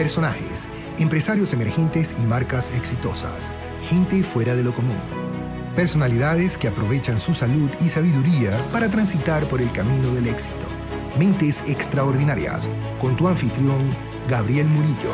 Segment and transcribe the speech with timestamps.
[0.00, 0.66] Personajes,
[0.98, 3.52] empresarios emergentes y marcas exitosas.
[3.82, 4.96] Gente fuera de lo común.
[5.76, 10.64] Personalidades que aprovechan su salud y sabiduría para transitar por el camino del éxito.
[11.18, 13.94] Mentes extraordinarias, con tu anfitrión,
[14.26, 15.12] Gabriel Murillo.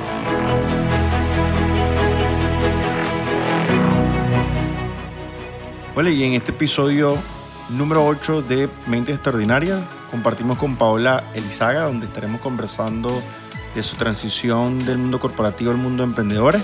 [5.96, 7.18] Hola, y en este episodio
[7.70, 13.20] número 8 de Mente Extraordinaria compartimos con Paola Elizaga, donde estaremos conversando
[13.74, 16.62] de su transición del mundo corporativo al mundo de emprendedores.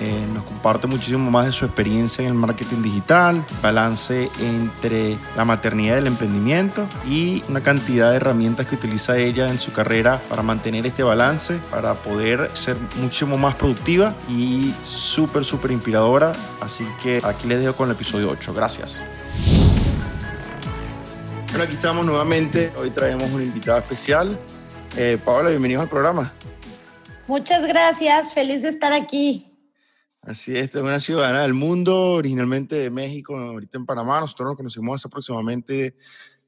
[0.00, 5.44] Eh, nos comparte muchísimo más de su experiencia en el marketing digital, balance entre la
[5.44, 10.20] maternidad y el emprendimiento y una cantidad de herramientas que utiliza ella en su carrera
[10.28, 16.32] para mantener este balance, para poder ser muchísimo más productiva y súper, súper inspiradora.
[16.60, 18.52] Así que aquí les dejo con el episodio 8.
[18.52, 19.04] Gracias.
[21.50, 22.72] Bueno, aquí estamos nuevamente.
[22.78, 24.36] Hoy traemos un invitado especial.
[24.96, 26.32] Eh, Paola, bienvenidos al programa.
[27.26, 29.48] Muchas gracias, feliz de estar aquí.
[30.22, 34.20] Así es, es una ciudadana del mundo, originalmente de México, ahorita en Panamá.
[34.20, 35.96] Nosotros nos conocimos hace aproximadamente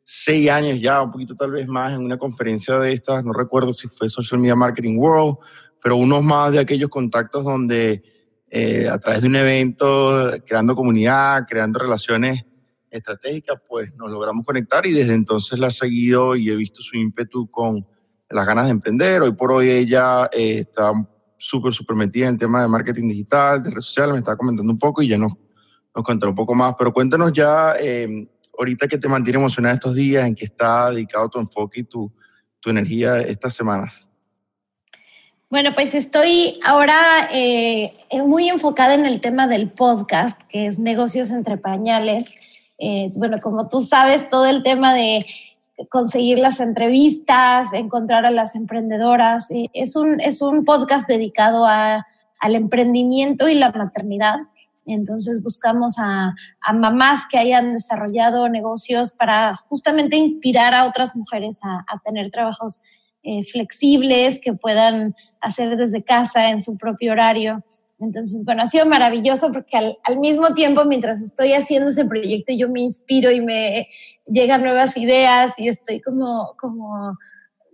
[0.05, 3.73] seis años ya, un poquito tal vez más, en una conferencia de estas, no recuerdo
[3.73, 5.39] si fue Social Media Marketing World,
[5.83, 8.05] pero unos más de aquellos contactos donde
[8.49, 12.45] eh, a través de un evento, creando comunidad, creando relaciones
[12.89, 16.97] estratégicas, pues nos logramos conectar y desde entonces la he seguido y he visto su
[16.97, 17.85] ímpetu con
[18.31, 19.23] las ganas de emprender.
[19.23, 20.93] Hoy por hoy ella eh, está
[21.39, 24.73] súper, súper metida en el tema de marketing digital, de redes sociales, me estaba comentando
[24.73, 25.35] un poco y ya nos,
[25.95, 26.75] nos contará un poco más.
[26.79, 31.29] Pero cuéntanos ya, eh, ahorita que te mantiene emocionada estos días, en que está dedicado
[31.29, 32.13] tu enfoque y tu,
[32.61, 34.09] tu energía estas semanas.
[35.49, 37.95] Bueno, pues estoy ahora eh,
[38.27, 42.35] muy enfocada en el tema del podcast, que es negocios entre pañales.
[42.79, 45.25] Eh, bueno, como tú sabes, todo el tema de
[45.91, 49.49] conseguir las entrevistas, encontrar a las emprendedoras.
[49.73, 52.07] Es un, es un podcast dedicado a,
[52.41, 54.39] al emprendimiento y la maternidad.
[54.87, 61.61] Entonces buscamos a, a, mamás que hayan desarrollado negocios para justamente inspirar a otras mujeres
[61.65, 62.81] a, a tener trabajos
[63.29, 67.65] eh, flexibles que puedan hacer desde casa en su propio horario.
[67.99, 72.69] Entonces, bueno, ha sido maravilloso porque al, mismo tiempo, mientras estoy haciendo ese proyecto, yo
[72.69, 73.89] me inspiro y me
[74.27, 77.17] llegan nuevas ideas y estoy como, como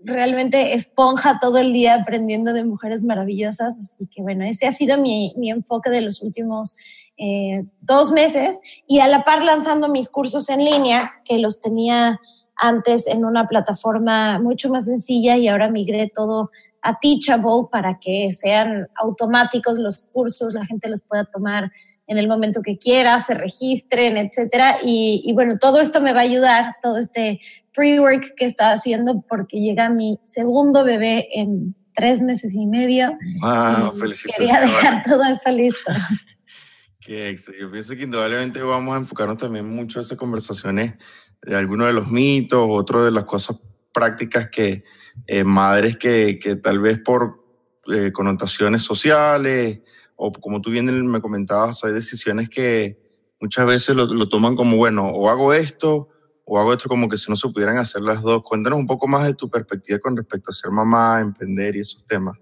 [0.05, 3.79] realmente esponja todo el día aprendiendo de mujeres maravillosas.
[3.79, 6.77] Así que bueno, ese ha sido mi, mi enfoque de los últimos
[7.19, 12.21] eh, dos meses y a la par lanzando mis cursos en línea, que los tenía
[12.57, 16.51] antes en una plataforma mucho más sencilla y ahora migré todo
[16.83, 21.71] a Teachable para que sean automáticos los cursos, la gente los pueda tomar
[22.09, 24.79] en el momento que quiera, se registren, etcétera.
[24.85, 27.41] Y, y, bueno, todo esto me va a ayudar, todo este
[27.73, 33.17] pre-work que está haciendo, porque llega mi segundo bebé en tres meses y medio.
[33.41, 33.95] ¡Wow!
[34.37, 35.93] Quería dejar todo eso listo.
[37.01, 37.53] Qué éxito.
[37.59, 40.95] Yo pienso que indudablemente vamos a enfocarnos también mucho en esas conversaciones
[41.43, 43.59] de algunos de los mitos, otro de las cosas
[43.93, 44.85] prácticas que
[45.27, 47.45] eh, madres que, que, tal vez por
[47.93, 49.81] eh, connotaciones sociales
[50.17, 52.99] o como tú bien me comentabas, hay decisiones que
[53.41, 56.09] muchas veces lo, toman como, bueno, o hago esto
[56.45, 58.43] o hago esto como que si no se pudieran hacer las dos.
[58.43, 62.05] Cuéntanos un poco más de tu perspectiva con respecto a ser mamá, emprender y esos
[62.05, 62.39] temas.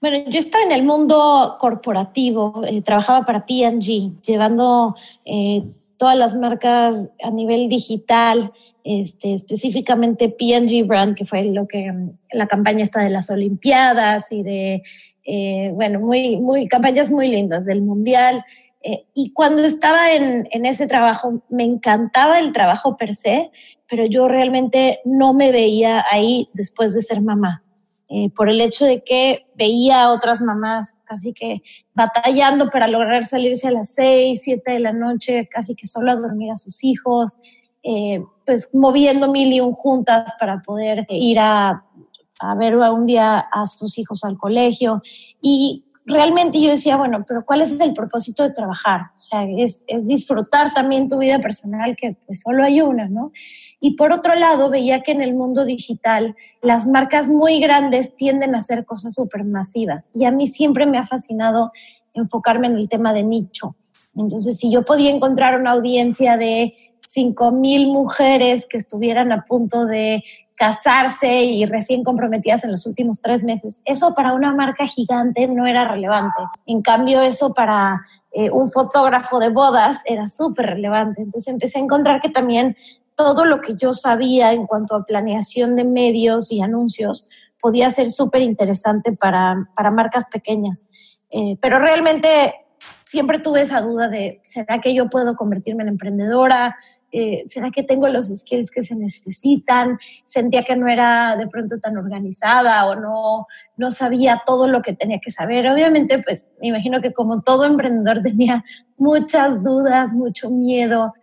[0.00, 4.94] Bueno, yo estaba en el mundo corporativo, eh, trabajaba para P&G, llevando
[5.96, 8.52] todas las marcas a nivel digital,
[8.86, 11.92] este, específicamente P&G Brand, que fue lo que
[12.30, 14.82] la campaña está de las Olimpiadas y de,
[15.24, 18.44] eh, bueno, muy, muy, campañas muy lindas del Mundial.
[18.82, 23.50] Eh, y cuando estaba en, en ese trabajo, me encantaba el trabajo per se,
[23.88, 27.64] pero yo realmente no me veía ahí después de ser mamá.
[28.08, 33.24] Eh, por el hecho de que veía a otras mamás casi que batallando para lograr
[33.24, 36.84] salirse a las seis, siete de la noche, casi que solo a dormir a sus
[36.84, 37.38] hijos,
[37.88, 41.84] eh, pues moviendo mil y un juntas para poder ir a,
[42.40, 45.02] a ver un día a sus hijos al colegio.
[45.40, 49.10] Y realmente yo decía, bueno, pero ¿cuál es el propósito de trabajar?
[49.16, 53.32] O sea, es, disfrutar también tu vida personal, que pues solo hay una, ¿no?
[53.80, 58.54] Y por otro lado, veía que en el mundo digital las marcas muy grandes tienden
[58.54, 60.10] a hacer cosas súper masivas.
[60.14, 61.72] Y a mí siempre me ha fascinado
[62.14, 63.76] enfocarme en el tema de nicho.
[64.16, 66.74] Entonces, si yo podía encontrar una audiencia de
[67.14, 70.24] 5.000 mujeres que estuvieran a punto de
[70.54, 75.66] casarse y recién comprometidas en los últimos tres meses, eso para una marca gigante no
[75.66, 76.40] era relevante.
[76.64, 78.00] En cambio, eso para
[78.32, 81.22] eh, un fotógrafo de bodas era súper relevante.
[81.22, 82.74] Entonces empecé a encontrar que también
[83.14, 87.28] todo lo que yo sabía en cuanto a planeación de medios y anuncios
[87.60, 90.88] podía ser súper interesante para, para marcas pequeñas.
[91.30, 92.54] Eh, pero realmente
[93.06, 96.76] siempre tuve esa duda de, ¿será que yo puedo convertirme en emprendedora?
[97.12, 99.98] Eh, ¿Será que tengo los skills que se necesitan?
[100.24, 104.92] Sentía que no era de pronto tan organizada o no, no sabía todo lo que
[104.92, 105.68] tenía que saber.
[105.68, 108.64] Obviamente, pues me imagino que como todo emprendedor tenía
[108.98, 111.14] muchas dudas, mucho miedo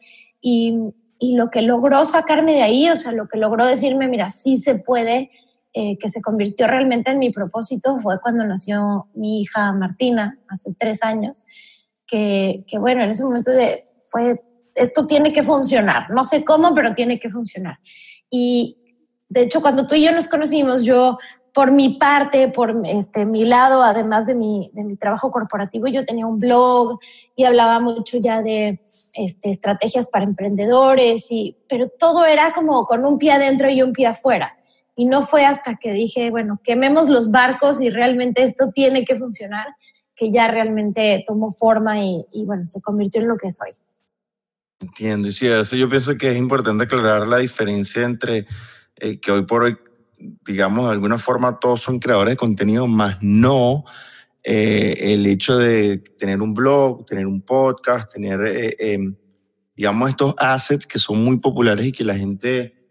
[0.41, 4.29] y, y lo que logró sacarme de ahí, o sea, lo que logró decirme, mira,
[4.29, 5.31] sí se puede,
[5.73, 10.71] eh, que se convirtió realmente en mi propósito fue cuando nació mi hija Martina, hace
[10.77, 11.47] tres años,
[12.13, 14.39] que, que bueno, en ese momento de, fue,
[14.75, 17.79] esto tiene que funcionar, no sé cómo, pero tiene que funcionar.
[18.29, 18.77] Y
[19.29, 21.17] de hecho, cuando tú y yo nos conocimos, yo
[21.55, 26.05] por mi parte, por este, mi lado, además de mi, de mi trabajo corporativo, yo
[26.05, 26.99] tenía un blog
[27.35, 28.79] y hablaba mucho ya de
[29.13, 33.91] este, estrategias para emprendedores, y, pero todo era como con un pie adentro y un
[33.91, 34.55] pie afuera.
[34.95, 39.15] Y no fue hasta que dije, bueno, quememos los barcos y realmente esto tiene que
[39.15, 39.65] funcionar,
[40.31, 43.69] ya realmente tomó forma y, bueno, se convirtió en lo que soy.
[44.79, 48.45] Entiendo, y sí, eso yo pienso que es importante aclarar la diferencia entre
[48.97, 49.77] eh, que hoy por hoy,
[50.45, 53.85] digamos, de alguna forma todos son creadores de contenido, más no
[54.43, 58.97] eh, el hecho de tener un blog, tener un podcast, tener, eh,
[59.75, 62.82] digamos, estos assets que son muy populares y que la gente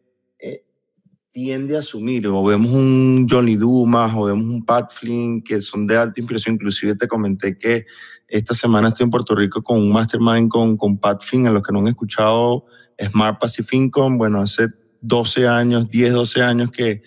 [1.33, 5.87] tiende a asumir, o vemos un Johnny Dumas, o vemos un Pat Flynn, que son
[5.87, 6.57] de alta inspiración.
[6.57, 7.87] Inclusive te comenté que
[8.29, 11.63] esta semana estoy en Puerto Rico con un mastermind con, con Pat Flynn, a los
[11.63, 12.67] que no han escuchado
[13.01, 14.19] Smart Pacific Income.
[14.19, 14.69] Bueno, hace
[15.01, 17.03] 12 años, 10, 12 años que,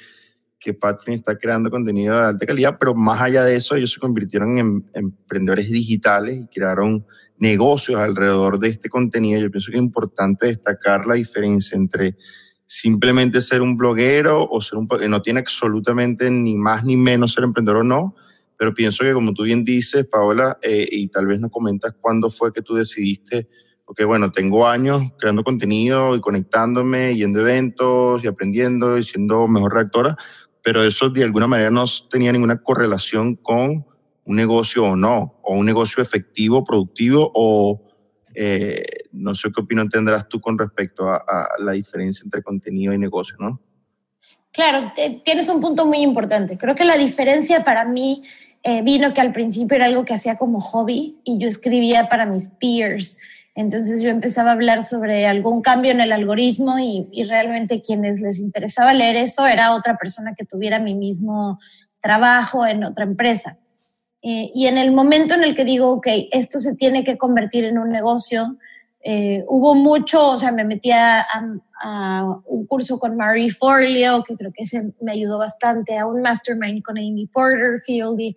[0.59, 3.91] que Pat Flynn está creando contenido de alta calidad, pero más allá de eso, ellos
[3.91, 7.05] se convirtieron en emprendedores digitales y crearon
[7.37, 9.39] negocios alrededor de este contenido.
[9.39, 12.17] Yo pienso que es importante destacar la diferencia entre
[12.65, 17.43] simplemente ser un bloguero o ser un no tiene absolutamente ni más ni menos ser
[17.43, 18.15] emprendedor o no,
[18.57, 22.29] pero pienso que como tú bien dices, Paola, eh, y tal vez nos comentas cuándo
[22.29, 23.47] fue que tú decidiste,
[23.85, 29.47] ok, bueno, tengo años creando contenido y conectándome, yendo a eventos y aprendiendo y siendo
[29.47, 30.17] mejor redactora,
[30.63, 33.85] pero eso de alguna manera no tenía ninguna correlación con
[34.23, 37.83] un negocio o no, o un negocio efectivo, productivo o
[38.33, 38.83] eh,
[39.15, 43.35] no sé qué opinión tendrás tú con respecto a, la diferencia entre contenido y negocio,
[43.39, 43.59] ¿no?
[44.51, 46.57] Claro, tienes un punto muy importante.
[46.57, 48.23] Creo que la diferencia para mí
[48.63, 52.25] eh, vino que al principio era algo que hacía como hobby y yo escribía para
[52.25, 53.17] mis peers.
[53.53, 58.21] Entonces yo empezaba a hablar sobre algún cambio en el algoritmo y, y, realmente quienes
[58.21, 61.59] les interesaba leer eso era otra persona que tuviera mi mismo
[62.01, 63.57] trabajo en otra empresa.
[64.27, 67.63] Eh, y en el momento en el que digo, ok, esto se tiene que convertir
[67.63, 68.57] en un negocio,
[69.07, 71.27] eh, hubo mucho, o sea, me metí a,
[72.47, 76.81] un curso con Marie Forleo, que creo que ese me ayudó bastante, a un mastermind
[76.81, 78.35] con Amy Porterfield, y,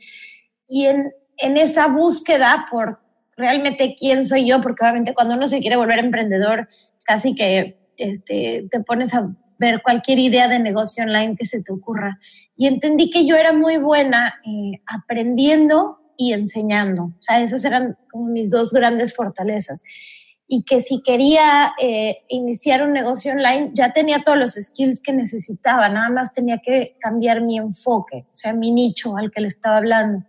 [0.69, 3.01] y en, en esa búsqueda por
[3.35, 6.69] realmente quién soy yo, porque obviamente cuando uno se quiere volver emprendedor,
[7.03, 11.73] casi que este, te pones a ver cualquier idea de negocio online que se te
[11.73, 12.21] ocurra.
[12.59, 17.05] Y entendí que yo era muy buena eh, aprendiendo y enseñando.
[17.05, 19.83] O sea, esas eran como mis dos grandes fortalezas.
[20.49, 25.13] Y que si quería eh, iniciar un negocio online, ya tenía todos los skills que
[25.13, 29.49] necesitaba, nada más tenía que cambiar mi enfoque, o sea, mi nicho al que le
[29.49, 30.25] estaba hablando.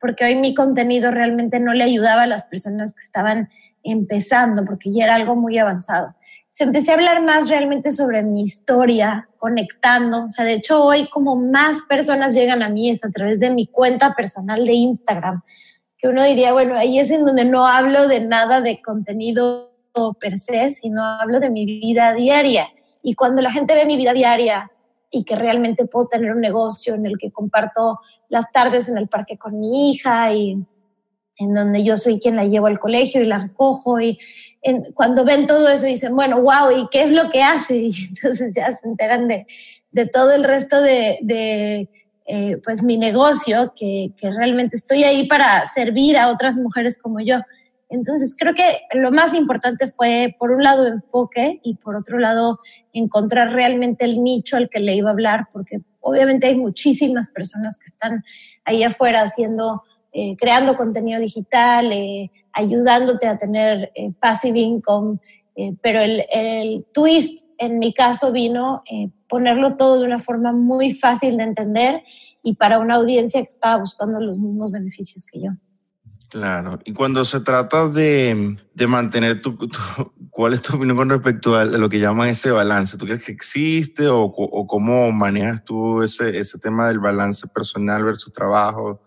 [0.00, 3.50] Porque hoy mi contenido realmente no le ayudaba a las personas que estaban
[3.82, 6.14] empezando, porque ya era algo muy avanzado
[6.64, 10.24] empecé a hablar más realmente sobre mi historia, conectando.
[10.24, 13.50] O sea, de hecho, hoy como más personas llegan a mí es a través de
[13.50, 15.40] mi cuenta personal de Instagram,
[15.96, 19.67] que uno diría, bueno, ahí es en donde no hablo de nada de contenido
[20.18, 22.68] per se, sino hablo de mi vida diaria.
[23.02, 24.70] Y cuando la gente ve mi vida diaria
[25.10, 29.08] y que realmente puedo tener un negocio en el que comparto las tardes en el
[29.08, 30.58] parque con mi hija y
[31.36, 34.18] en donde yo soy quien la llevo al colegio y la recojo y
[34.94, 37.76] cuando ven todo eso dicen, bueno, wow, ¿y qué es lo que hace?
[37.88, 39.46] Y entonces ya se enteran de,
[39.92, 41.88] de todo el resto de, de
[42.26, 47.20] eh, pues mi negocio, que, que, realmente estoy ahí para servir a otras mujeres como
[47.20, 47.38] yo.
[47.90, 52.58] Entonces creo que lo más importante fue, por un lado, enfoque y por otro lado,
[52.92, 57.78] encontrar realmente el nicho al que le iba a hablar, porque obviamente hay muchísimas personas
[57.78, 58.24] que están
[58.64, 65.18] ahí afuera haciendo eh, creando contenido digital, eh, ayudándote a tener eh, passive income,
[65.82, 68.84] pero el, el, twist en mi caso vino
[69.28, 72.04] ponerlo todo de una forma muy fácil de entender
[72.44, 75.50] y para una audiencia que estaba buscando los mismos beneficios que yo.
[76.28, 79.56] Claro, y cuando se trata de, de mantener tu,
[80.30, 82.98] ¿cuál es tu opinión con respecto a lo que llaman ese balance?
[82.98, 88.04] ¿Tú crees que existe o, o cómo manejas tú ese, ese tema del balance personal
[88.04, 89.00] versus trabajo?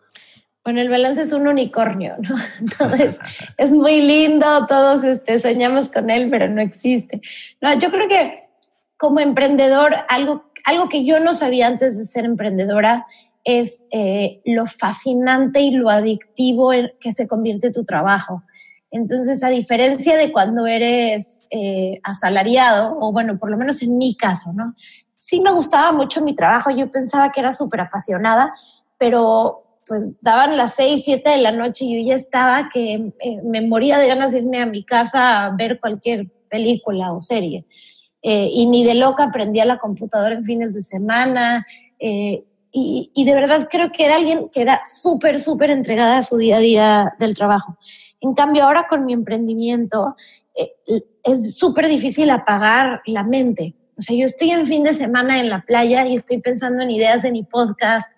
[0.63, 2.35] Bueno, el balance es un unicornio, ¿no?
[2.59, 3.19] Entonces,
[3.57, 7.21] es muy lindo, todos este, soñamos con él, pero no existe.
[7.61, 8.49] No, yo creo que
[8.97, 13.07] como emprendedor, algo, algo que yo no sabía antes de ser emprendedora
[13.43, 18.43] es eh, lo fascinante y lo adictivo que se convierte tu trabajo.
[18.91, 24.15] Entonces, a diferencia de cuando eres eh, asalariado, o bueno, por lo menos en mi
[24.15, 24.75] caso, ¿no?
[25.15, 28.53] Sí me gustaba mucho mi trabajo, yo pensaba que era súper apasionada,
[28.97, 33.41] pero pues daban las seis, siete de la noche y yo ya estaba que eh,
[33.43, 37.65] me moría de ganas de irme a mi casa a ver cualquier película o serie.
[38.21, 41.65] y ni de loca aprendía la computadora en fines de semana.
[42.73, 46.57] Y, de verdad creo que era alguien que era súper, súper entregada a su día
[46.57, 47.77] a día del trabajo.
[48.21, 50.15] En cambio, ahora con mi emprendimiento
[50.55, 50.71] eh,
[51.23, 53.75] es súper difícil apagar la mente.
[53.97, 56.91] O sea, yo estoy en fin de semana en la playa y estoy pensando en
[56.91, 58.11] ideas de mi podcast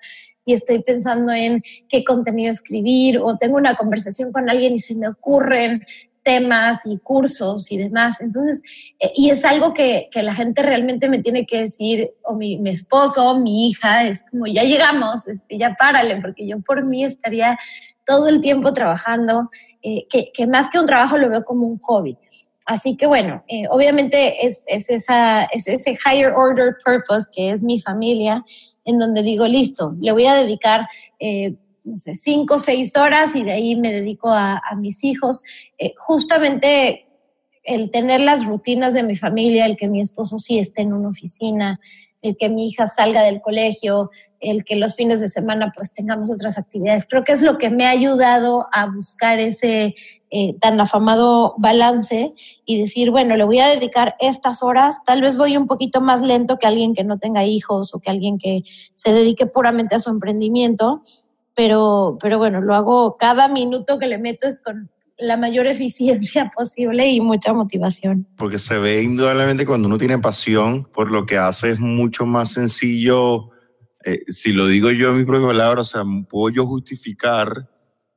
[0.46, 4.96] y estoy pensando en qué contenido escribir o tengo una conversación con alguien y se
[4.96, 5.86] me ocurren
[6.24, 8.22] temas y cursos y demás.
[8.22, 8.62] Entonces,
[9.00, 12.58] eh, y es algo que, que, la gente realmente me tiene que decir, o mi,
[12.58, 17.06] mi esposo, mi hija, es como, ya llegamos, este, ya párale, porque yo por mí
[17.06, 17.58] estaría
[18.06, 19.50] todo el tiempo trabajando,
[19.82, 22.18] eh, que, que, más que un trabajo lo veo como un hobby.
[22.66, 27.62] Así que bueno, eh, obviamente es, es, esa, es ese higher order purpose que es
[27.62, 28.44] mi familia,
[28.86, 30.88] en donde digo, listo, le voy a dedicar
[31.20, 35.44] eh, no sé, cinco o seis horas y de ahí me dedico a, mis hijos.
[35.78, 37.08] Eh, justamente
[37.64, 41.10] el tener las rutinas de mi familia, el que mi esposo sí esté en una
[41.10, 41.80] oficina,
[42.22, 44.10] el que mi hija salga del colegio,
[44.40, 47.06] el que los fines de semana pues tengamos otras actividades.
[47.06, 49.96] Creo que es lo que me ha ayudado a buscar ese
[50.30, 52.34] eh, tan afamado balance
[52.66, 56.22] y decir, bueno, le voy a dedicar estas horas, tal vez voy un poquito más
[56.22, 58.64] lento que alguien que no tenga hijos o que alguien que
[58.94, 61.02] se dedique puramente a su emprendimiento,
[61.56, 66.52] pero, pero bueno, lo hago cada minuto que le meto es con la mayor eficiencia
[66.56, 68.28] posible y mucha motivación.
[68.38, 72.52] Porque se ve indudablemente cuando uno tiene pasión por lo que hace es mucho más
[72.52, 73.50] sencillo,
[74.06, 77.70] eh, si lo digo yo en mi propia palabra, o sea, puedo yo justificar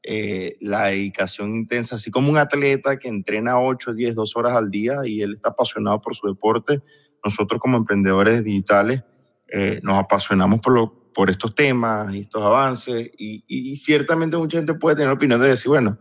[0.03, 4.71] eh, la dedicación intensa, así como un atleta que entrena 8, 10, 2 horas al
[4.71, 6.81] día y él está apasionado por su deporte,
[7.25, 9.03] nosotros como emprendedores digitales
[9.49, 13.11] eh, nos apasionamos por lo por estos temas y estos avances.
[13.17, 15.99] Y, ciertamente mucha gente puede tener opinión de decir, bueno,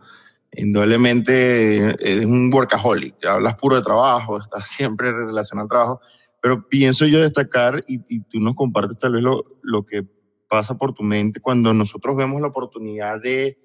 [0.52, 6.00] indudablemente es un workaholic, hablas puro de trabajo, estás siempre relacionado al trabajo,
[6.42, 10.06] pero pienso yo destacar, y, y tú nos compartes tal vez lo, lo que
[10.48, 13.58] pasa por tu mente cuando nosotros vemos la oportunidad de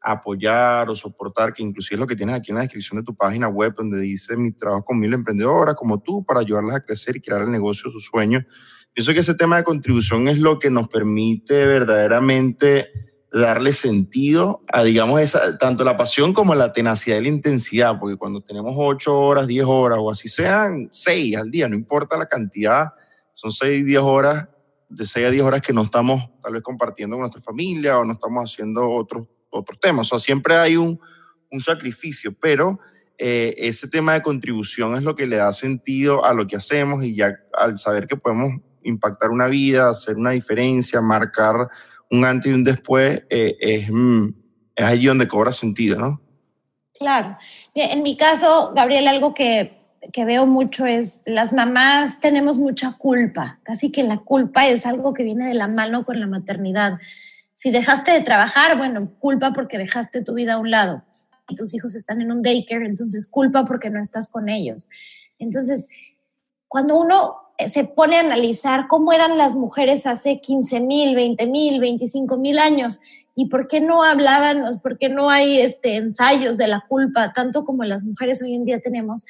[0.00, 3.14] apoyar o soportar, que inclusive es lo que tienes aquí en la descripción de tu
[3.16, 7.16] página web, donde dice mi trabajo con mil emprendedoras como tú para ayudarlas a crecer
[7.16, 8.44] y crear el negocio de sus sueños.
[8.94, 12.90] Pienso que ese tema de contribución es lo que nos permite verdaderamente
[13.32, 18.42] darle sentido a, digamos, tanto la pasión como la tenacidad y la intensidad, porque cuando
[18.42, 22.88] tenemos ocho horas, diez horas o así sean seis al día, no importa la cantidad,
[23.32, 24.48] son seis, diez horas,
[24.90, 28.04] de seis a diez horas que no estamos tal vez compartiendo con nuestra familia o
[28.04, 30.06] no estamos haciendo otros otros temas.
[30.06, 30.98] O sea, siempre hay un,
[31.50, 32.80] un sacrificio, pero
[33.18, 37.04] eh, ese tema de contribución es lo que le da sentido a lo que hacemos
[37.04, 41.68] y ya al saber que podemos impactar una vida, hacer una diferencia, marcar
[42.10, 44.28] un antes y un después, eh, es, mm,
[44.76, 46.20] es allí donde cobra sentido, ¿no?
[46.98, 47.36] Claro.
[47.74, 53.60] En mi caso, Gabriel, algo que, que veo mucho es las mamás tenemos mucha culpa,
[53.62, 56.98] casi que la culpa es algo que viene de la mano con la maternidad.
[57.54, 61.02] Si dejaste de trabajar, bueno, culpa porque dejaste tu vida a un lado
[61.48, 64.88] y tus hijos están en un daycare, entonces culpa porque no estás con ellos.
[65.38, 65.88] Entonces,
[66.68, 67.36] cuando uno
[67.68, 72.58] se pone a analizar cómo eran las mujeres hace 15 mil, 20 mil, 25 mil
[72.58, 73.00] años
[73.34, 77.64] y por qué no hablaban, por qué no hay este, ensayos de la culpa, tanto
[77.64, 79.24] como las mujeres hoy en día tenemos,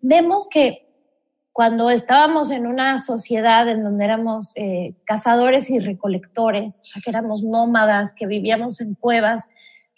[0.00, 0.88] vemos que
[1.52, 7.10] cuando estábamos en una sociedad en donde éramos eh, cazadores y recolectores, o sea, que
[7.10, 9.50] éramos nómadas, que vivíamos en cuevas,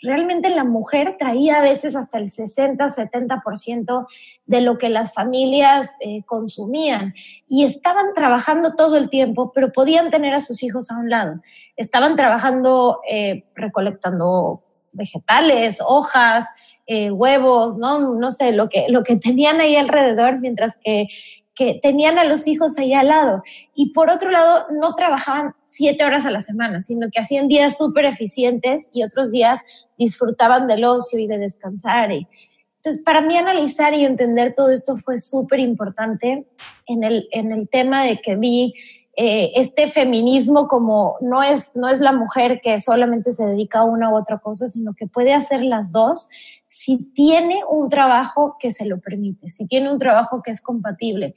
[0.05, 4.07] realmente la mujer traía a veces hasta el 60, 70%
[4.47, 7.15] de lo que las familias eh, consumían
[7.49, 11.41] y estaban trabajando todo el tiempo, pero podían tener a sus hijos a un lado.
[11.77, 16.47] Estaban trabajando eh, recolectando vegetales, hojas,
[16.87, 17.99] huevos, ¿no?
[18.15, 21.09] No sé, lo que, lo que tenían ahí alrededor, mientras que
[21.55, 23.43] que tenían a los hijos ahí al lado.
[23.75, 27.77] Y por otro lado, no trabajaban siete horas a la semana, sino que hacían días
[27.77, 29.61] súper eficientes y otros días
[29.97, 32.11] disfrutaban del ocio y de descansar.
[32.11, 36.47] entonces, para mí analizar y entender todo esto fue súper importante
[36.87, 38.75] en el, en el tema de que vi
[39.17, 43.85] eh, este feminismo como no es, no es la mujer que solamente se dedica a
[43.85, 46.29] una u otra cosa, sino que puede hacer las dos
[46.69, 51.35] si tiene un trabajo que se lo permite, si tiene un trabajo que es compatible.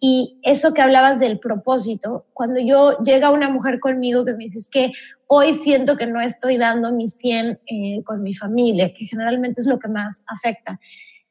[0.00, 4.58] Y eso que hablabas del propósito, cuando yo llega una mujer conmigo que me dice,
[4.58, 4.92] es que
[5.26, 9.66] hoy siento que no estoy dando mi 100 eh, con mi familia, que generalmente es
[9.66, 10.80] lo que más afecta.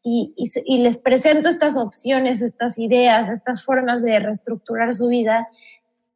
[0.03, 5.49] Y, y, les presento estas opciones, estas ideas, estas formas de reestructurar su vida,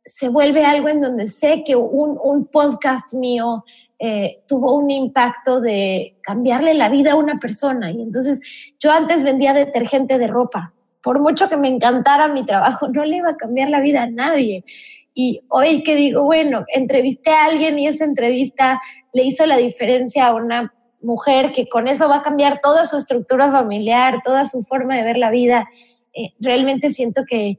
[0.05, 3.63] se vuelve algo en donde sé que un, un podcast mío
[4.05, 7.89] eh, tuvo un impacto de cambiarle la vida a una persona.
[7.89, 8.41] Y entonces
[8.77, 10.74] yo antes vendía detergente de ropa.
[11.01, 14.10] Por mucho que me encantara mi trabajo, no le iba a cambiar la vida a
[14.10, 14.65] nadie.
[15.13, 18.81] Y hoy que digo, bueno, entrevisté a alguien y esa entrevista
[19.13, 22.98] le hizo la diferencia a una mujer que con eso va a cambiar toda su
[22.98, 25.69] estructura familiar, toda su forma de ver la vida.
[26.13, 27.57] Eh, realmente siento que,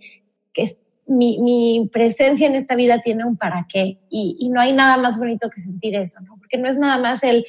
[0.53, 0.69] que
[1.07, 5.51] mi, presencia en esta vida tiene un para qué y, no hay nada más bonito
[5.51, 6.37] que sentir eso, ¿no?
[6.39, 7.45] Porque no es nada más el,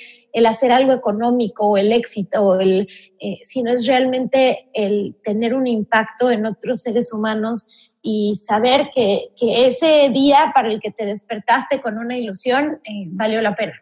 [0.45, 2.87] hacer algo económico o el éxito, o el,
[3.19, 7.67] eh, sino es realmente el tener un impacto en otros seres humanos
[8.01, 13.05] y saber que, que ese día para el que te despertaste con una ilusión eh,
[13.07, 13.81] valió la pena.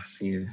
[0.00, 0.48] Así es.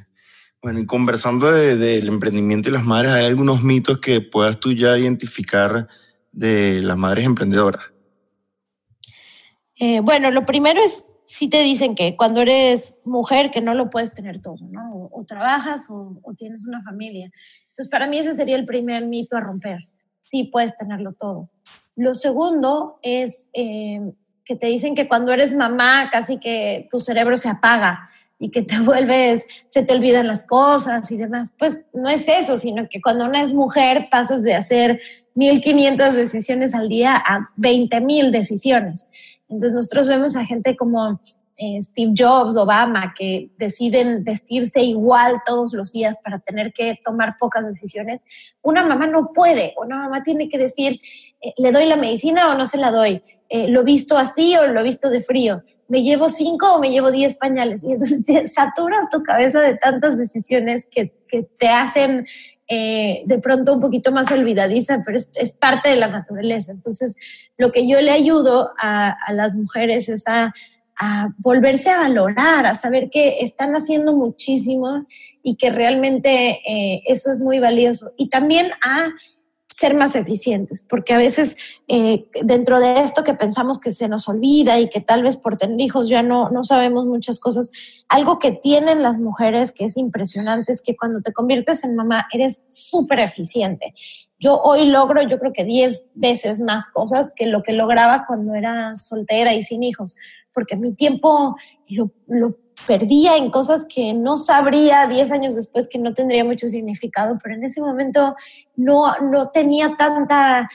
[0.61, 4.73] Bueno, y conversando del de, emprendimiento y las madres, ¿hay algunos mitos que puedas tú
[4.73, 5.87] ya identificar?
[6.31, 7.81] De las madres emprendedoras?
[9.79, 13.89] Eh, bueno, lo primero es, si te dicen que cuando eres mujer que no lo
[13.89, 15.09] puedes tener todo, ¿no?
[15.11, 17.31] O, trabajas o, tienes una familia.
[17.67, 19.87] Entonces, para mí ese sería el primer mito a romper.
[20.23, 21.49] Sí puedes tenerlo todo.
[21.95, 24.11] Lo segundo es eh,
[24.43, 28.09] que te dicen que cuando eres mamá casi que tu cerebro se apaga
[28.39, 31.53] y que te vuelves, se te olvidan las cosas y demás.
[31.57, 34.99] Pues no es eso, sino que cuando una es mujer pasas de hacer
[35.39, 39.09] 1500 decisiones al día a 20.000 decisiones.
[39.47, 41.19] Entonces nosotros vemos a gente como
[41.55, 47.37] eh, Steve Jobs, Obama, que deciden vestirse igual todos los días para tener que tomar
[47.39, 48.23] pocas decisiones.
[48.61, 50.99] Una mamá no puede, una mamá tiene que decir,
[51.41, 53.23] eh, ¿le doy la medicina o no se la doy?
[53.47, 55.63] Eh, ¿Lo visto así o lo visto de frío?
[55.87, 57.83] ¿Me llevo cinco o me llevo diez pañales?
[57.83, 62.27] Y entonces te saturas tu cabeza de tantas decisiones que, que te hacen
[62.69, 66.71] de pronto un poquito más olvidadiza, pero es, parte de la naturaleza.
[66.71, 67.15] Entonces,
[67.57, 70.53] lo que yo le ayudo a, a las mujeres es a
[70.99, 75.07] a volverse a valorar, a saber que están haciendo muchísimo
[75.41, 78.11] y que realmente eh, eso es muy valioso.
[78.17, 79.09] Y también a
[79.73, 81.55] ser más eficientes, porque a veces
[81.87, 85.57] eh, dentro de esto que pensamos que se nos olvida y que tal vez por
[85.57, 87.71] tener hijos ya no, no sabemos muchas cosas,
[88.09, 92.27] algo que tienen las mujeres que es impresionante es que cuando te conviertes en mamá
[92.33, 93.93] eres súper eficiente.
[94.39, 98.55] Yo hoy logro, yo creo que 10 veces más cosas que lo que lograba cuando
[98.55, 100.15] era soltera y sin hijos
[100.53, 101.55] porque mi tiempo
[102.27, 107.37] lo, perdía en cosas que no sabría 10 años después que no tendría mucho significado,
[107.41, 108.35] pero en ese momento
[108.75, 110.69] no, no tenía tanta,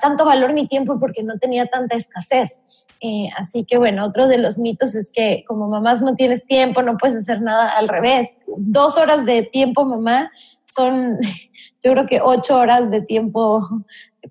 [0.00, 2.62] tanto valor mi tiempo porque no tenía tanta escasez.
[3.00, 6.82] Eh, así que bueno, otro de los mitos es que como mamás no tienes tiempo,
[6.82, 8.34] no puedes hacer nada al revés.
[8.56, 10.32] Dos horas de tiempo mamá
[10.64, 11.18] son,
[11.84, 13.68] yo creo que ocho horas de tiempo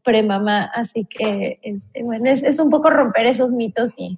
[0.03, 0.65] pre-mamá.
[0.75, 4.17] Así que, este, bueno, es, es, un poco romper esos mitos y,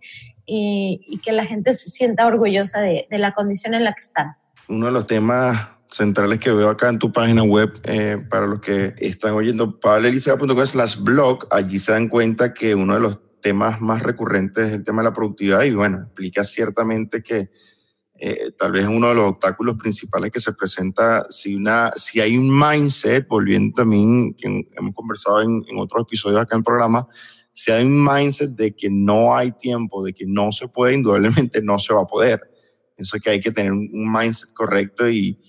[0.50, 4.36] y, que la gente se sienta orgullosa de, la condición en la que están.
[4.68, 8.60] Uno de los temas centrales que veo acá en tu página web, eh, para los
[8.62, 13.82] que están oyendo, pablelicea.com slash blog, allí se dan cuenta que uno de los temas
[13.82, 17.50] más recurrentes es el tema de la productividad y bueno, explica ciertamente que
[18.22, 22.38] eh, tal vez uno de los obstáculos principales que se presenta si, una, si hay
[22.38, 27.08] un mindset, volviendo también, que hemos conversado en, en otros episodios acá en el programa,
[27.52, 31.62] si hay un mindset de que no hay tiempo, de que no se puede, indudablemente
[31.62, 32.42] no se va a poder.
[32.96, 35.40] Eso es que hay que tener un mindset correcto y,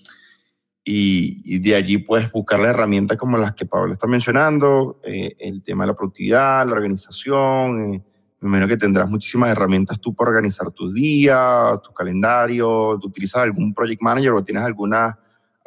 [0.83, 5.63] y, de allí puedes buscar las herramientas como las que Pablo está mencionando, eh, el
[5.63, 7.93] tema de la productividad, la organización.
[7.93, 8.03] Eh,
[8.39, 12.97] me imagino que tendrás muchísimas herramientas tú para organizar tu día, tu calendario.
[12.99, 15.19] ¿Tú utilizas algún project manager o tienes alguna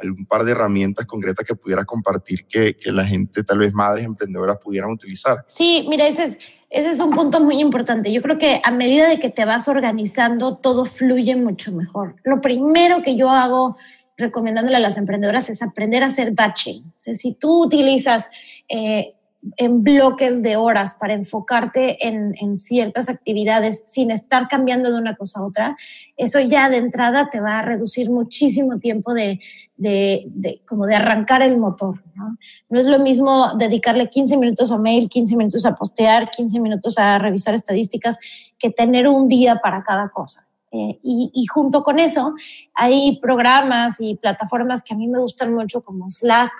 [0.04, 4.04] algún par de herramientas concretas que pudieras compartir que, que, la gente, tal vez madres
[4.04, 5.44] emprendedoras, pudieran utilizar.
[5.48, 6.38] Sí, mira, ese es,
[6.70, 8.12] ese es un punto muy importante.
[8.12, 12.16] Yo creo que a medida de que te vas organizando, todo fluye mucho mejor.
[12.24, 13.76] Lo primero que yo hago
[14.16, 16.92] recomendándole a las emprendedoras es aprender a hacer batching.
[16.96, 18.30] Si tú utilizas...
[18.68, 19.14] Eh,
[19.56, 25.40] en bloques de horas para enfocarte en, ciertas actividades sin estar cambiando de una cosa
[25.40, 25.76] a otra,
[26.16, 29.40] eso ya de entrada te va a reducir muchísimo tiempo de,
[29.76, 32.02] de, de como de arrancar el motor.
[32.14, 32.36] ¿no?
[32.70, 32.78] ¿no?
[32.78, 37.18] es lo mismo dedicarle 15 minutos a mail, 15 minutos a postear, 15 minutos a
[37.18, 38.18] revisar estadísticas,
[38.58, 40.46] que tener un día para cada cosa.
[40.76, 42.34] Eh, y, junto con eso,
[42.74, 46.50] hay programas y plataformas que a mí me gustan mucho como Slack,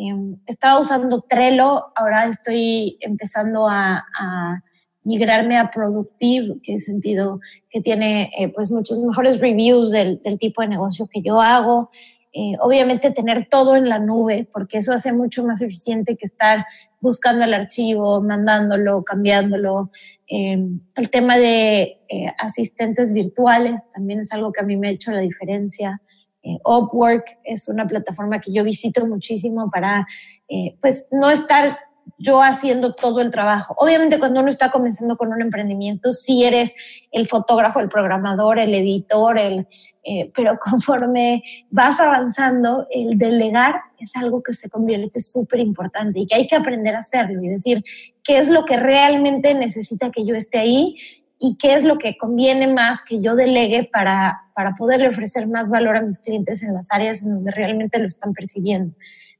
[0.00, 4.62] Em, estaba usando Trello, ahora estoy empezando a, a
[5.04, 10.38] migrarme a Productive, que es sentido que tiene eh, pues muchos mejores reviews del, del,
[10.38, 11.90] tipo de negocio que yo hago.
[12.32, 16.64] Eh, obviamente tener todo en la nube, porque eso hace mucho más eficiente que estar
[17.00, 19.90] buscando el archivo, mandándolo, cambiándolo.
[20.28, 24.92] Eh, el tema de eh, asistentes virtuales también es algo que a mí me ha
[24.92, 26.00] hecho la diferencia.
[26.42, 30.06] Eh, Upwork es una plataforma que yo visito muchísimo para,
[30.48, 31.78] eh, pues, no estar
[32.18, 33.74] yo haciendo todo el trabajo.
[33.78, 36.74] Obviamente cuando uno está comenzando con un emprendimiento, sí eres
[37.12, 39.66] el fotógrafo, el programador, el editor, el,
[40.02, 46.26] eh, pero conforme vas avanzando, el delegar es algo que se convierte súper importante y
[46.26, 47.84] que hay que aprender a hacerlo y decir
[48.22, 50.96] qué es lo que realmente necesita que yo esté ahí
[51.42, 55.70] y qué es lo que conviene más que yo delegue para, para poderle ofrecer más
[55.70, 58.94] valor a mis clientes en las áreas en donde realmente lo están percibiendo.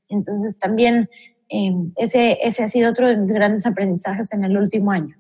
[0.09, 1.11] Entonces también
[1.51, 5.15] eh, ese, ese ha sido otro de mis grandes aprendizajes en el último año.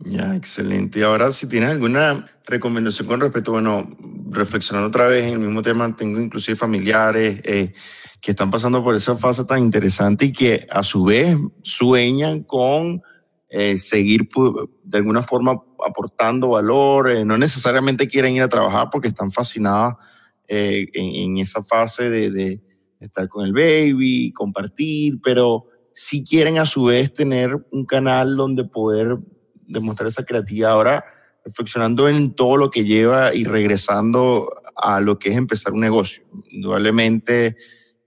[0.00, 0.98] Ya, excelente.
[0.98, 3.88] Y ahora, si tienes alguna recomendación con respecto, bueno,
[4.28, 7.72] reflexionando otra vez en el mismo tema, tengo inclusive familiares eh,
[8.20, 13.00] que están pasando por esa fase tan interesante y que a su vez sueñan con
[13.48, 14.28] eh, seguir
[14.82, 19.94] de alguna forma aportando valor, eh, no necesariamente quieren ir a trabajar porque están fascinados
[20.48, 22.60] eh, en, esa fase de, de,
[23.00, 28.64] estar con el baby, compartir, pero sí quieren a su vez tener un canal donde
[28.64, 29.18] poder
[29.66, 30.70] demostrar esa creatividad.
[30.70, 31.04] Ahora,
[31.44, 36.22] reflexionando en todo lo que lleva y regresando a lo que es empezar un negocio.
[36.50, 37.56] Indudablemente,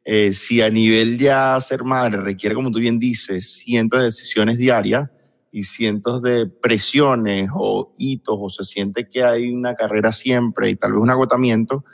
[0.03, 4.57] eh, si a nivel ya ser madre requiere, como tú bien dices, cientos de decisiones
[4.57, 5.09] diarias,
[5.55, 10.75] y cientos de presiones o hitos o se siente que hay una carrera siempre y
[10.75, 11.85] tal vez un agotamiento,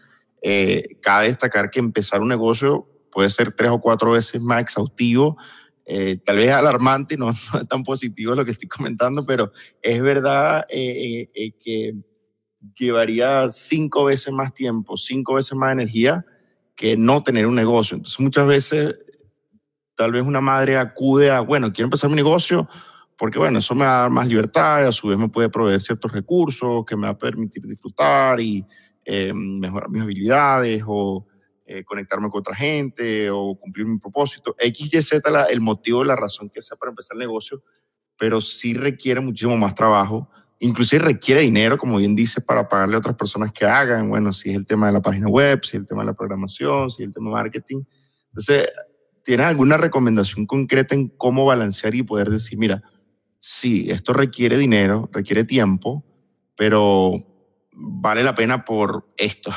[0.42, 5.38] eh, cabe destacar que empezar un negocio puede ser tres o cuatro veces más exhaustivo,
[5.86, 10.02] eh, tal vez alarmante, no, no, es tan positivo lo que estoy comentando, pero es
[10.02, 11.94] verdad eh, eh, que
[12.80, 16.26] llevaría cinco veces más tiempo, cinco veces más energía
[16.76, 17.98] que no tener un negocio.
[17.98, 18.96] Entonces muchas veces
[19.94, 22.68] tal vez una madre acude a, bueno, quiero empezar mi negocio,
[23.22, 25.48] porque bueno, eso me va a dar más libertad y a su vez me puede
[25.48, 28.66] proveer ciertos recursos que me va a permitir disfrutar y
[29.06, 31.28] eh, mejorar mis habilidades o
[31.68, 34.56] eh, conectarme con otra gente o cumplir mi propósito.
[34.58, 37.62] X, Y, Z, la, el motivo, la razón que sea para empezar el negocio,
[38.18, 40.28] pero sí requiere muchísimo más trabajo.
[40.58, 44.10] Inclusive requiere dinero, como bien dice, para pagarle a otras personas que hagan.
[44.10, 46.16] Bueno, si es el tema de la página web, si es el tema de la
[46.16, 47.84] programación, si es el tema de marketing.
[48.30, 48.68] Entonces,
[49.24, 52.82] ¿tienes alguna recomendación concreta en cómo balancear y poder decir, mira,
[53.42, 56.04] sí, esto requiere dinero, requiere tiempo,
[56.56, 57.14] pero
[57.74, 59.52] vale la pena por esto.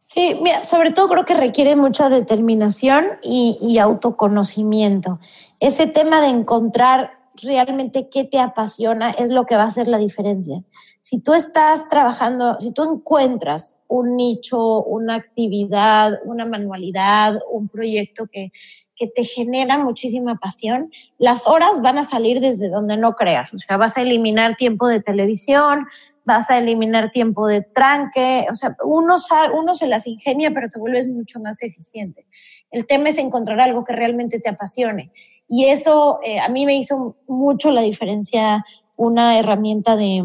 [0.00, 5.20] Sí, mira, sobre todo creo que requiere mucha determinación y, y, autoconocimiento.
[5.58, 9.96] Ese tema de encontrar realmente qué te apasiona es lo que va a hacer la
[9.96, 10.62] diferencia.
[11.00, 18.26] Si tú estás trabajando, si tú encuentras un nicho, una actividad, una manualidad, un proyecto
[18.30, 18.52] que,
[18.96, 23.52] que te genera muchísima pasión, las horas van a salir desde donde no creas.
[23.54, 25.86] O sea, vas a eliminar tiempo de televisión,
[26.24, 28.46] vas a eliminar tiempo de tranque.
[28.50, 29.16] O sea, uno,
[29.54, 32.26] uno se las ingenia, pero te vuelves mucho más eficiente.
[32.70, 35.10] El tema es encontrar algo que realmente te apasione.
[35.48, 38.64] Y eso eh, a mí me hizo mucho la diferencia
[38.96, 40.18] una herramienta de,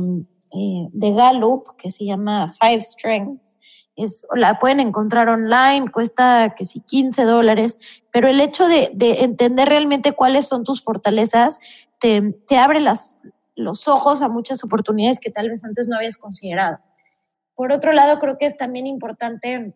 [0.52, 3.47] eh, de Gallup que se llama Five Strengths
[3.98, 9.24] es, la pueden encontrar online, cuesta que sí 15 dólares, pero el hecho de, de
[9.24, 11.60] entender realmente cuáles son tus fortalezas
[12.00, 13.22] te, te abre las,
[13.56, 16.80] los ojos a muchas oportunidades que tal vez antes no habías considerado.
[17.56, 19.74] Por otro lado, creo que es también importante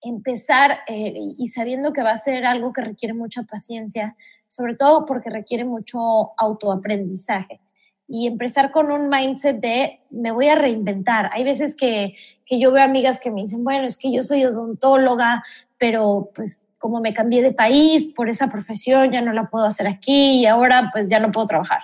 [0.00, 4.16] empezar eh, y sabiendo que va a ser algo que requiere mucha paciencia,
[4.48, 5.98] sobre todo porque requiere mucho
[6.38, 7.60] autoaprendizaje
[8.10, 11.30] y empezar con un mindset de me voy a reinventar.
[11.32, 14.44] Hay veces que, que yo veo amigas que me dicen, bueno, es que yo soy
[14.44, 15.44] odontóloga,
[15.78, 19.86] pero pues como me cambié de país por esa profesión, ya no la puedo hacer
[19.86, 21.82] aquí y ahora pues ya no puedo trabajar.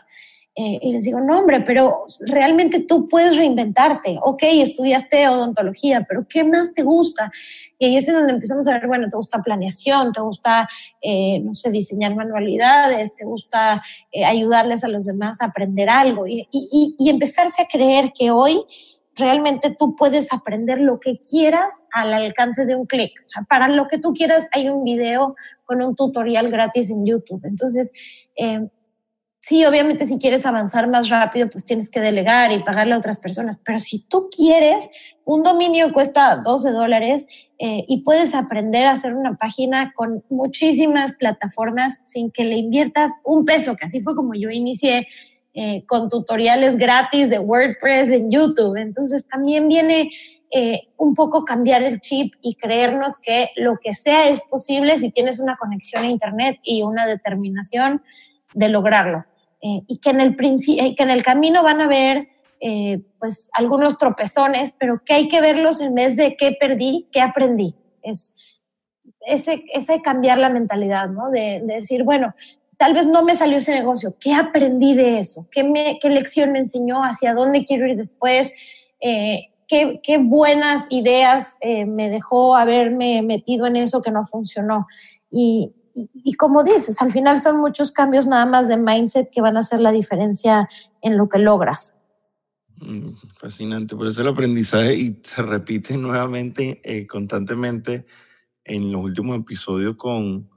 [0.59, 4.19] Eh, y les digo, no, hombre, pero realmente tú puedes reinventarte.
[4.23, 7.31] Ok, estudiaste odontología, pero ¿qué más te gusta?
[7.79, 10.67] Y ahí es donde empezamos a ver, bueno, te gusta planeación, te gusta,
[11.03, 16.27] eh, no sé, diseñar manualidades, te gusta eh, ayudarles a los demás a aprender algo
[16.27, 18.65] y, y, empezarse a creer que hoy
[19.15, 23.13] realmente tú puedes aprender lo que quieras al alcance de un clic.
[23.25, 27.05] O sea, para lo que tú quieras hay un video con un tutorial gratis en
[27.05, 27.45] YouTube.
[27.45, 27.93] Entonces,
[28.37, 28.69] eh,
[29.49, 33.21] Sí, obviamente si quieres avanzar más rápido, pues tienes que delegar y pagarle a otras
[33.21, 34.89] personas, pero si tú quieres,
[35.25, 37.29] un dominio cuesta 12 dólares
[37.61, 43.13] eh, y puedes aprender a hacer una página con muchísimas plataformas sin que le inviertas
[43.23, 45.07] un peso, que así fue como yo inicié
[45.55, 48.75] eh, con tutoriales gratis de WordPress en YouTube.
[48.75, 50.11] Entonces también viene
[50.51, 55.13] eh, un poco cambiar el chip y creernos que lo que sea es posible si
[55.13, 58.03] tienes una conexión a Internet y una determinación
[58.53, 59.25] de lograrlo.
[59.67, 62.29] Eh, y que en, el eh, que en el camino van a ver
[62.61, 67.21] eh, pues algunos tropezones, pero que hay que verlos en vez de qué perdí, qué
[67.21, 67.75] aprendí.
[68.01, 68.37] Es
[69.23, 71.31] ese, ese cambiar la mentalidad, ¿no?
[71.31, 72.33] De, decir, bueno,
[72.77, 75.49] tal vez no me salió ese negocio, ¿qué aprendí de eso?
[75.51, 77.03] ¿Qué, me, qué lección me enseñó?
[77.03, 78.53] ¿Hacia dónde quiero ir después?
[79.01, 84.87] qué, qué, buenas ideas me dejó haberme metido en eso que no funcionó?
[85.29, 89.57] Y, y, como dices, al final son muchos cambios nada más de mindset que van
[89.57, 90.69] a hacer la diferencia
[91.01, 91.99] en lo que logras.
[92.79, 98.05] Mm, fascinante, por eso el aprendizaje y se repite nuevamente, eh, constantemente
[98.65, 100.51] en los últimos episodios con,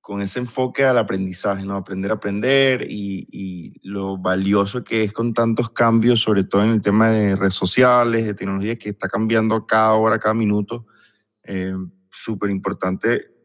[0.00, 1.74] con ese enfoque al aprendizaje, ¿no?
[1.74, 6.70] Aprender a aprender y, y, lo valioso que es con tantos cambios, sobre todo en
[6.70, 10.86] el tema de redes sociales, de tecnología que está cambiando cada hora, cada minuto.
[11.42, 11.74] Eh,
[12.08, 13.35] Súper importante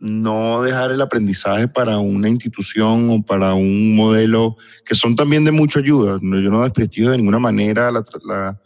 [0.00, 5.52] no dejar el aprendizaje para una institución o para un modelo que son también de
[5.52, 6.18] mucha ayuda.
[6.22, 8.58] Yo no desprestigio de ninguna manera la,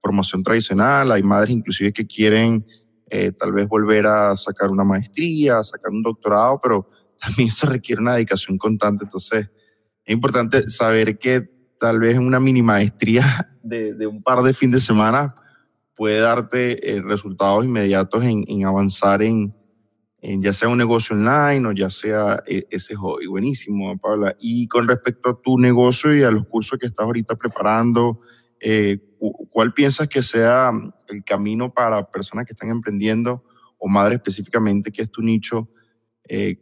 [0.00, 1.10] formación tradicional.
[1.10, 2.64] Hay madres inclusive que quieren
[3.10, 8.00] eh, tal vez volver a sacar una maestría, sacar un doctorado, pero también se requiere
[8.00, 9.04] una dedicación constante.
[9.04, 9.48] Entonces,
[10.04, 14.80] es importante saber que tal vez una mini maestría de, un par de fines de
[14.80, 15.34] semana
[15.96, 19.52] puede darte eh, resultados inmediatos en, en avanzar en,
[20.38, 23.26] ya sea un negocio online o ya sea eh, ese hobby.
[23.26, 24.34] Buenísimo, Paula.
[24.40, 28.20] Y con respecto a tu negocio y a los cursos que estás ahorita preparando,
[28.60, 28.98] eh,
[29.50, 30.72] ¿cuál piensas que sea
[31.08, 33.44] el camino para personas que están emprendiendo
[33.78, 35.68] o madres específicamente, que es tu nicho?
[36.28, 36.58] Eh,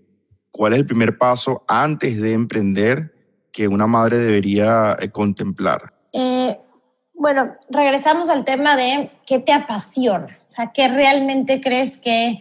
[0.50, 3.14] ¿Cuál es el primer paso antes de emprender
[3.50, 5.92] que una madre debería contemplar?
[7.16, 12.38] bueno, regresamos al tema de qué te apasiona, o sea, qué realmente crees que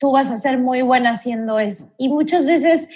[0.00, 1.92] tú vas a ser muy buena haciendo eso.
[1.98, 2.88] Y muchas veces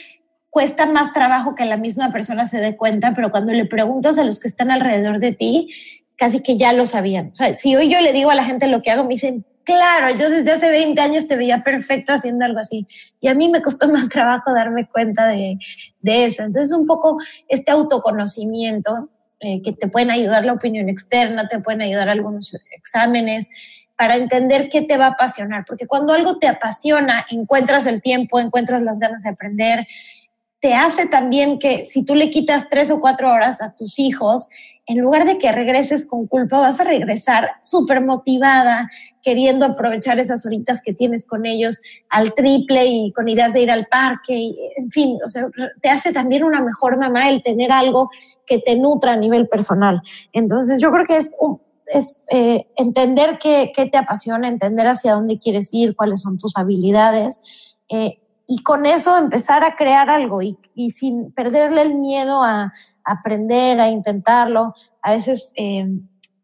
[0.51, 4.25] cuesta más trabajo que la misma persona se dé cuenta, pero cuando le preguntas a
[4.25, 5.69] los que están alrededor de ti,
[6.17, 7.33] casi que ya lo sabían.
[7.57, 10.31] Si hoy yo le digo a la gente lo que hago, me dicen, claro, yo
[10.31, 12.87] desde hace 20 años te veía perfecto haciendo algo así.
[13.21, 15.59] Y a mí me costó más trabajo darme cuenta de,
[16.01, 16.43] de eso.
[16.43, 21.83] Entonces, un poco este autoconocimiento eh, que te pueden ayudar la opinión externa, te pueden
[21.83, 23.51] ayudar algunos exámenes,
[23.97, 28.41] para entender qué te va a apasionar, porque cuando algo te apasiona, encuentras el tiempo,
[28.41, 29.87] encuentras las ganas de aprender,
[30.61, 34.49] te hace también que si tú le quitas tres o cuatro horas a tus hijos,
[34.87, 38.91] en lugar de que regreses con culpa, vas a regresar súper motivada,
[39.23, 41.81] queriendo aprovechar esas horitas que tienes con ellos
[42.11, 45.49] al triple y con ideas de ir al parque, y, en fin, o sea,
[45.81, 48.11] te hace también una mejor mamá el tener algo
[48.47, 50.01] que te nutra a nivel personal.
[50.33, 55.15] Entonces, yo creo que es un, es eh, entender qué, qué, te apasiona, entender hacia
[55.15, 57.77] dónde quieres ir, cuáles son tus habilidades.
[57.89, 62.73] Eh, y con eso empezar a crear algo y, y, sin perderle el miedo a,
[63.05, 64.75] aprender, a intentarlo.
[65.03, 65.87] A veces, eh,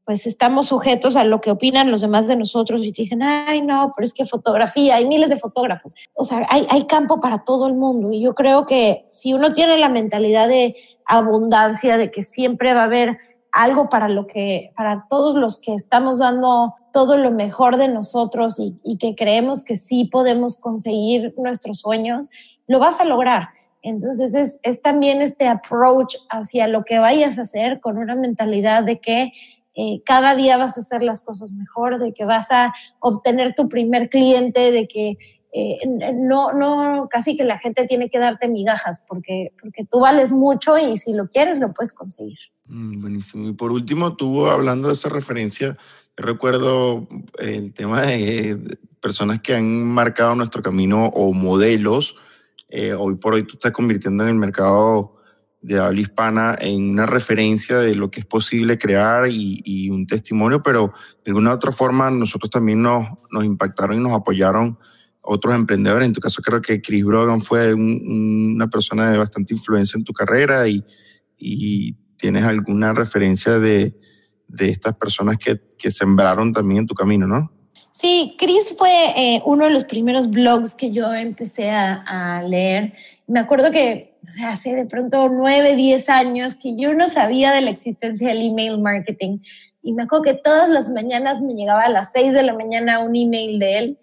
[0.05, 3.63] pues estamos sujetos a lo que opinan los demás de nosotros y te dicen, ay,
[3.63, 5.95] no, pero es que fotografía, hay miles de fotógrafos.
[6.15, 8.13] O sea, hay, hay campo para todo el mundo.
[8.13, 10.77] Y yo creo que si uno tiene la mentalidad de
[11.07, 13.19] abundancia, de que siempre va a haber
[13.53, 18.57] algo para lo que, para todos los que estamos dando todo lo mejor de nosotros
[18.59, 22.31] y, que creemos que sí podemos conseguir nuestros sueños,
[22.67, 23.49] lo vas a lograr.
[23.83, 28.83] Entonces es, es, también este approach hacia lo que vayas a hacer con una mentalidad
[28.83, 29.33] de que
[29.75, 33.69] eh, cada día vas a hacer las cosas mejor, de que vas a obtener tu
[33.69, 35.17] primer cliente, de que
[35.53, 35.79] eh,
[36.15, 40.79] no, no, casi que la gente tiene que darte migajas porque, porque tú vales mucho
[40.79, 42.39] y si lo quieres lo puedes conseguir.
[42.67, 43.49] Mm, buenísimo.
[43.49, 45.77] Y por último, tú hablando de esa referencia,
[46.17, 47.09] recuerdo
[47.39, 52.17] el tema de personas que han marcado nuestro camino o modelos.
[52.69, 55.17] Eh, hoy por hoy tú estás convirtiendo en el mercado
[55.63, 60.63] de habla hispana en una referencia de lo que es posible crear y, un testimonio,
[60.63, 60.93] pero
[61.25, 64.79] de alguna otra forma nosotros también nos, nos impactaron y nos apoyaron
[65.23, 66.07] otros emprendedores.
[66.07, 70.13] En tu caso creo que Chris Brogan fue una persona de bastante influencia en tu
[70.13, 70.85] carrera y,
[71.39, 73.95] y tienes alguna referencia de,
[74.49, 77.53] de estas personas que, que, sembraron también en tu camino, ¿no?
[77.93, 82.95] Sí, Chris fue eh, uno de los primeros blogs que yo empecé a, a leer.
[83.27, 87.53] Me acuerdo que o sea, hace de pronto nueve, diez años que yo no sabía
[87.53, 89.39] de la existencia del email marketing.
[89.83, 93.01] Y me acuerdo que todas las mañanas me llegaba a las seis de la mañana
[93.01, 93.99] un email de él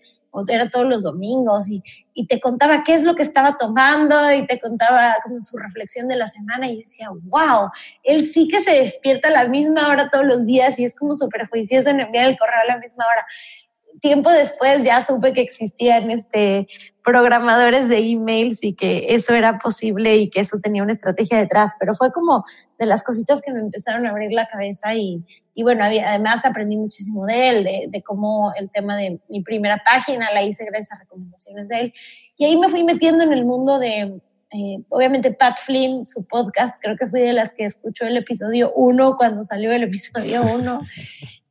[0.47, 4.45] era todos los domingos, y, y, te contaba qué es lo que estaba tomando y
[4.45, 7.69] te contaba como su reflexión de la semana y decía, wow,
[8.04, 11.15] él sí que se despierta a la misma hora todos los días y es como
[11.15, 13.26] súper juicioso en enviar el correo a la misma hora.
[14.02, 16.68] Tiempo después ya supe que existían este,
[17.04, 21.72] programadores de emails y que eso era posible y que eso tenía una estrategia detrás,
[21.80, 22.44] pero fue como
[22.78, 25.24] de las cositas que me empezaron a abrir la cabeza y,
[25.56, 29.82] y bueno, además aprendí muchísimo de él, de, de, cómo el tema de mi primera
[29.86, 31.94] página la hice gracias a recomendaciones de él.
[32.38, 34.20] Y ahí me fui metiendo en el mundo de,
[34.52, 38.72] eh, obviamente Pat Flynn, su podcast, creo que fui de las que escuchó el episodio
[38.74, 40.82] 1 cuando salió el episodio 1.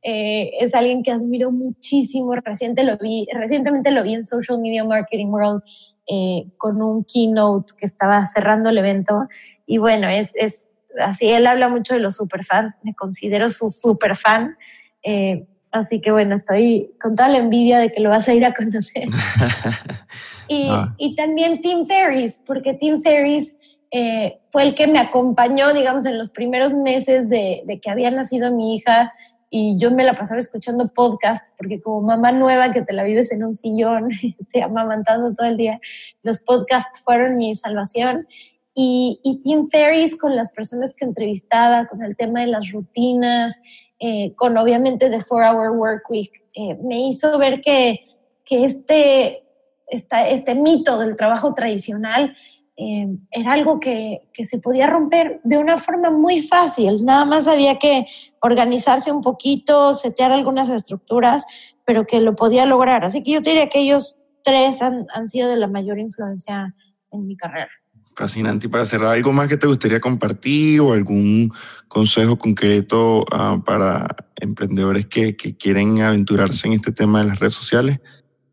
[0.09, 2.33] Eh, es alguien que admiro muchísimo.
[2.33, 5.61] Reciente lo vi, recientemente lo vi en Social Media Marketing World
[6.07, 9.27] eh, con un keynote que estaba cerrando el evento.
[9.65, 10.69] Y bueno, es, es
[11.01, 14.55] así, él habla mucho de los superfans, me considero su superfan.
[15.03, 18.45] Eh, así que bueno, estoy con toda la envidia de que lo vas a ir
[18.45, 19.07] a conocer.
[20.47, 20.95] y, ah.
[20.97, 23.57] y, también Tim Ferris, porque Tim Ferris
[23.91, 28.09] eh, fue el que me acompañó, digamos, en los primeros meses de, de que había
[28.09, 29.11] nacido mi hija
[29.49, 33.31] y yo me la pasaba escuchando podcasts, porque como mamá nueva que te la vives
[33.31, 35.79] en un sillón, este, amamantando todo el día,
[36.23, 38.27] los podcasts fueron mi salvación.
[38.73, 43.59] Y, y Tim Ferris con las personas que entrevistaba, con el tema de las rutinas,
[43.99, 48.01] eh, con obviamente The Four Hour Work Week, eh, me hizo ver que,
[48.45, 49.43] que este,
[49.87, 52.35] esta, este mito del trabajo tradicional
[52.79, 57.03] eh, era algo que, que, se podía romper de una forma muy fácil.
[57.03, 58.05] Nada más había que
[58.39, 61.43] organizarse un poquito, setear algunas estructuras,
[61.85, 63.03] pero que lo podía lograr.
[63.03, 66.75] Así que yo diría que ellos tres han, han sido de la mayor influencia
[67.11, 67.71] en mi carrera.
[68.15, 68.67] Fascinante.
[68.67, 71.51] Y para cerrar, ¿algo más que te gustaría compartir o algún
[71.87, 77.53] consejo concreto uh, para emprendedores que, que quieren aventurarse en este tema de las redes
[77.53, 77.99] sociales?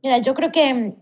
[0.03, 0.97] Mira, yo creo que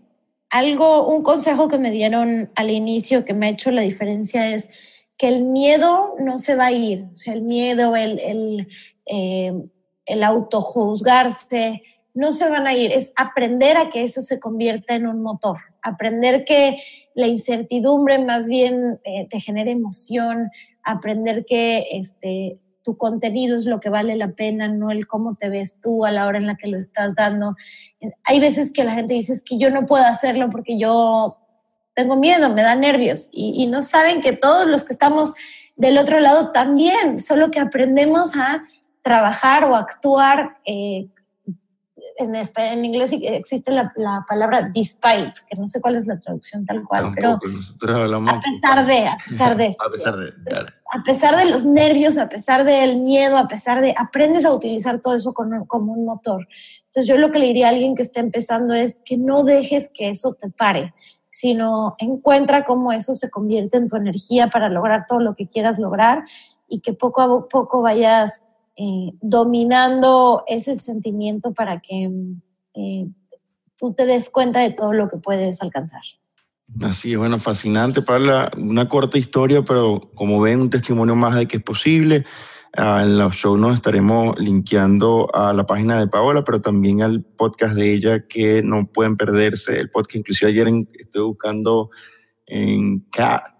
[0.53, 4.69] algo, un consejo que me dieron al inicio que me ha hecho la diferencia es
[5.17, 8.67] que el miedo no se va a ir, o sea, el miedo, el, el,
[9.07, 9.51] eh,
[10.05, 11.81] el autojuzgarse,
[12.13, 15.57] no se van a ir, es aprender a que eso se convierta en un motor,
[15.81, 16.77] aprender que
[17.15, 20.51] la incertidumbre más bien eh, te genere emoción,
[20.83, 25.49] aprender que este, tu contenido es lo que vale la pena, no el cómo te
[25.49, 27.55] ves tú a la hora en la que lo estás dando.
[28.23, 31.37] Hay veces que la gente dice que yo no puedo hacerlo porque yo
[31.93, 35.33] tengo miedo, me da nervios y, no saben que todos los que estamos
[35.75, 38.63] del otro lado también, solo que aprendemos a
[39.01, 41.07] trabajar o actuar eh,
[42.17, 46.65] en, en, inglés existe la, la, palabra despite, que no sé cuál es la traducción
[46.65, 50.33] tal cual, pero a pesar de, a pesar de, a pesar de,
[50.91, 54.99] a pesar de los nervios, a pesar del miedo, a pesar de, aprendes a utilizar
[54.99, 56.47] todo eso como, como un motor.
[56.93, 59.89] Entonces yo lo que le diría a alguien que está empezando es que no dejes
[59.91, 60.93] que eso te pare,
[61.31, 65.79] sino encuentra cómo eso se convierte en tu energía para lograr todo lo que quieras
[65.79, 66.23] lograr
[66.67, 68.43] y que poco a poco vayas
[68.75, 72.11] eh, dominando ese sentimiento para que
[72.75, 73.07] eh,
[73.79, 76.03] tú te des cuenta de todo lo que puedes alcanzar.
[76.83, 78.51] Así es, bueno, fascinante, Paula.
[78.55, 82.23] Una corta historia, pero como ven, un testimonio más de que es posible.
[82.75, 87.75] En los shows nos estaremos linkeando a la página de Paola, pero también al podcast
[87.75, 89.77] de ella que no pueden perderse.
[89.77, 91.91] El podcast, inclusive ayer estoy buscando
[92.47, 93.05] en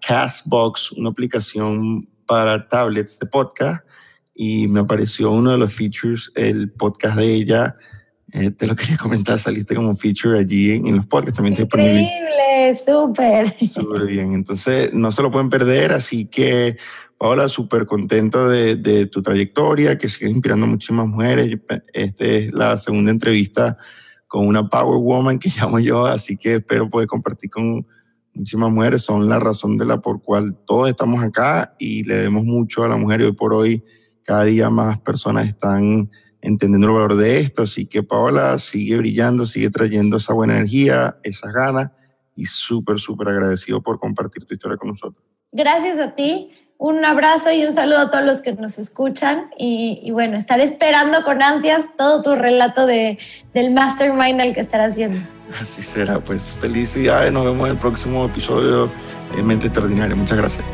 [0.02, 3.86] Castbox, una aplicación para tablets de podcast,
[4.34, 7.76] y me apareció uno de los features, el podcast de ella.
[8.34, 11.54] Eh, te lo quería comentar, saliste como feature allí en, los podcasts, también.
[11.62, 13.56] Increíble, súper.
[13.70, 16.78] Súper bien, entonces no se lo pueden perder, así que
[17.24, 21.58] Paola, súper contento de, de, tu trayectoria, que sigues inspirando a muchísimas mujeres.
[21.94, 23.78] Esta es la segunda entrevista
[24.28, 27.88] con una Power Woman que llamo yo, así que espero poder compartir con
[28.34, 29.04] muchísimas mujeres.
[29.04, 32.90] Son la razón de la por cual todos estamos acá y le demos mucho a
[32.90, 33.86] la mujer y hoy por hoy
[34.24, 37.64] cada día más personas están entendiendo el valor de esto.
[37.64, 41.90] Así que Paola sigue brillando, sigue trayendo esa buena energía, esas ganas
[42.36, 45.24] y súper, súper agradecido por compartir tu historia con nosotros.
[45.54, 46.50] Gracias a ti.
[46.78, 51.24] Un abrazo y un saludo a todos los que nos escuchan y, bueno, estaré esperando
[51.24, 53.18] con ansias todo tu relato de,
[53.54, 55.20] del mastermind al que estarás haciendo.
[55.62, 58.90] Así será, pues felicidades, nos vemos en el próximo episodio
[59.36, 60.16] de Mente Extraordinaria.
[60.16, 60.66] Muchas gracias.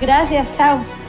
[0.00, 0.99] Gracias, chao.